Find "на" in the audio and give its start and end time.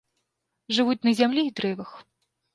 1.09-1.13